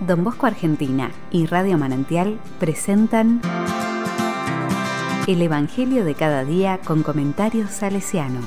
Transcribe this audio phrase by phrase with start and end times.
[0.00, 3.40] Don Bosco Argentina y Radio Manantial presentan
[5.26, 8.42] El Evangelio de cada día con comentarios salesiano.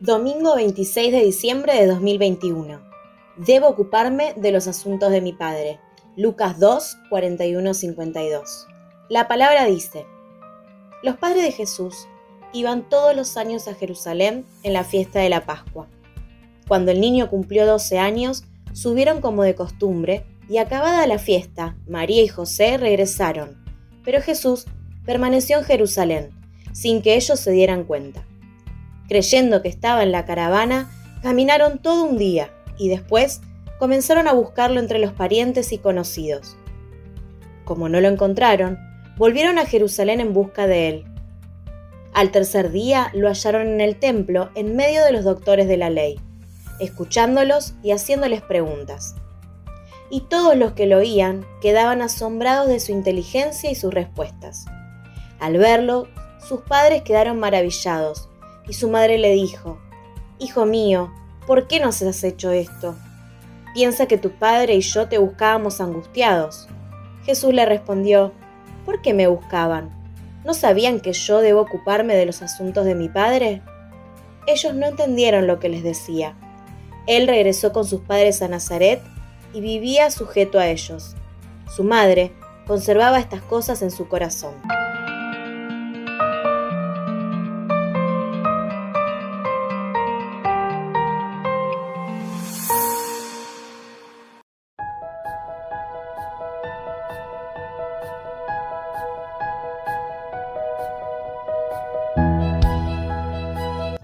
[0.00, 2.80] Domingo 26 de diciembre de 2021.
[3.36, 5.78] Debo ocuparme de los asuntos de mi Padre.
[6.20, 8.66] Lucas 2, 41, 52.
[9.08, 10.04] La palabra dice,
[11.02, 11.94] los padres de Jesús
[12.52, 15.88] iban todos los años a Jerusalén en la fiesta de la Pascua.
[16.68, 18.44] Cuando el niño cumplió 12 años,
[18.74, 23.56] subieron como de costumbre y acabada la fiesta, María y José regresaron,
[24.04, 24.66] pero Jesús
[25.06, 26.32] permaneció en Jerusalén,
[26.74, 28.26] sin que ellos se dieran cuenta.
[29.08, 30.90] Creyendo que estaba en la caravana,
[31.22, 33.40] caminaron todo un día y después
[33.80, 36.54] comenzaron a buscarlo entre los parientes y conocidos.
[37.64, 38.78] Como no lo encontraron,
[39.16, 41.04] volvieron a Jerusalén en busca de él.
[42.12, 45.88] Al tercer día lo hallaron en el templo en medio de los doctores de la
[45.88, 46.20] ley,
[46.78, 49.14] escuchándolos y haciéndoles preguntas.
[50.10, 54.66] Y todos los que lo oían quedaban asombrados de su inteligencia y sus respuestas.
[55.38, 56.06] Al verlo,
[56.46, 58.28] sus padres quedaron maravillados,
[58.68, 59.78] y su madre le dijo,
[60.38, 61.10] Hijo mío,
[61.46, 62.94] ¿por qué nos has hecho esto?
[63.74, 66.68] Piensa que tu padre y yo te buscábamos angustiados.
[67.24, 68.32] Jesús le respondió,
[68.84, 69.90] ¿por qué me buscaban?
[70.44, 73.62] ¿No sabían que yo debo ocuparme de los asuntos de mi padre?
[74.46, 76.34] Ellos no entendieron lo que les decía.
[77.06, 79.00] Él regresó con sus padres a Nazaret
[79.52, 81.14] y vivía sujeto a ellos.
[81.68, 82.32] Su madre
[82.66, 84.54] conservaba estas cosas en su corazón.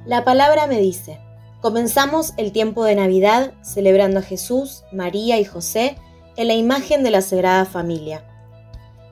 [0.07, 1.19] La palabra me dice,
[1.61, 5.97] comenzamos el tiempo de Navidad celebrando a Jesús, María y José
[6.37, 8.23] en la imagen de la Sagrada Familia.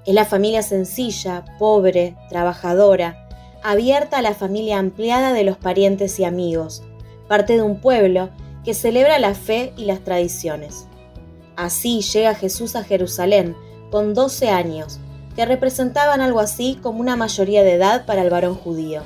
[0.06, 3.28] Es la familia sencilla, pobre, trabajadora,
[3.64, 6.84] abierta a la familia ampliada de los parientes y amigos,
[7.26, 8.30] parte de un pueblo
[8.64, 10.86] que celebra la fe y las tradiciones.
[11.56, 13.56] Así llega Jesús a Jerusalén
[13.90, 15.00] con 12 años,
[15.34, 19.02] que representaban algo así como una mayoría de edad para el varón judío.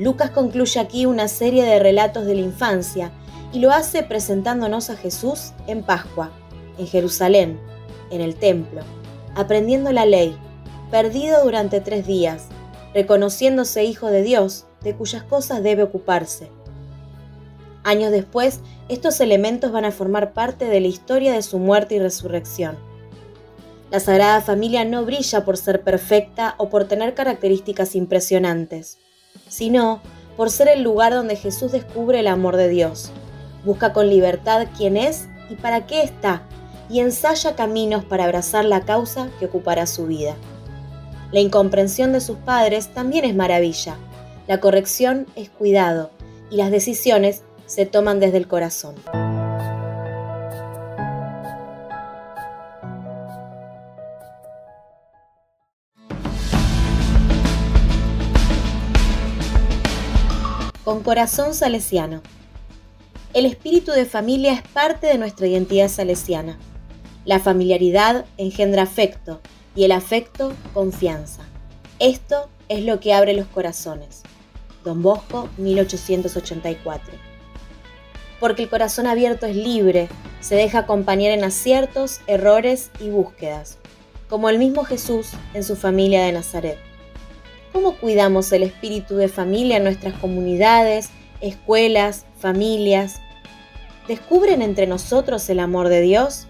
[0.00, 3.12] Lucas concluye aquí una serie de relatos de la infancia
[3.52, 6.30] y lo hace presentándonos a Jesús en Pascua,
[6.78, 7.60] en Jerusalén,
[8.10, 8.80] en el templo,
[9.34, 10.34] aprendiendo la ley,
[10.90, 12.46] perdido durante tres días,
[12.94, 16.48] reconociéndose hijo de Dios, de cuyas cosas debe ocuparse.
[17.84, 21.98] Años después, estos elementos van a formar parte de la historia de su muerte y
[21.98, 22.78] resurrección.
[23.90, 28.96] La Sagrada Familia no brilla por ser perfecta o por tener características impresionantes
[29.48, 30.00] sino
[30.36, 33.10] por ser el lugar donde Jesús descubre el amor de Dios.
[33.64, 36.42] Busca con libertad quién es y para qué está,
[36.88, 40.34] y ensaya caminos para abrazar la causa que ocupará su vida.
[41.32, 43.96] La incomprensión de sus padres también es maravilla.
[44.48, 46.10] La corrección es cuidado
[46.50, 48.96] y las decisiones se toman desde el corazón.
[60.90, 62.20] Con corazón salesiano.
[63.32, 66.58] El espíritu de familia es parte de nuestra identidad salesiana.
[67.24, 69.40] La familiaridad engendra afecto
[69.76, 71.42] y el afecto confianza.
[72.00, 74.22] Esto es lo que abre los corazones.
[74.84, 77.14] Don Bosco, 1884.
[78.40, 80.08] Porque el corazón abierto es libre,
[80.40, 83.78] se deja acompañar en aciertos, errores y búsquedas,
[84.28, 86.89] como el mismo Jesús en su familia de Nazaret.
[87.72, 91.10] ¿Cómo cuidamos el espíritu de familia en nuestras comunidades,
[91.40, 93.20] escuelas, familias?
[94.08, 96.48] ¿Descubren entre nosotros el amor de Dios?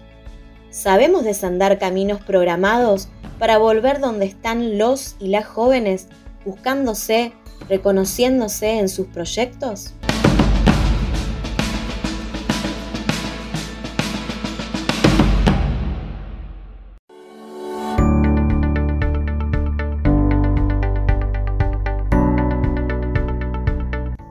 [0.71, 6.07] ¿Sabemos desandar caminos programados para volver donde están los y las jóvenes
[6.43, 7.33] buscándose,
[7.69, 9.93] reconociéndose en sus proyectos?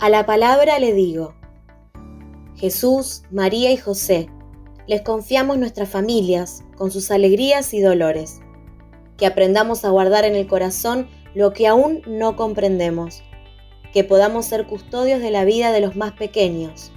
[0.00, 1.34] A la palabra le digo,
[2.56, 4.30] Jesús, María y José,
[4.86, 8.40] les confiamos nuestras familias con sus alegrías y dolores.
[9.18, 13.22] Que aprendamos a guardar en el corazón lo que aún no comprendemos.
[13.92, 16.92] Que podamos ser custodios de la vida de los más pequeños.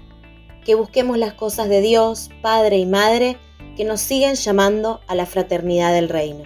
[0.64, 3.36] Que busquemos las cosas de Dios, Padre y Madre
[3.76, 6.46] que nos siguen llamando a la fraternidad del reino.